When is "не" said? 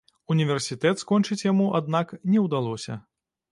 2.33-2.43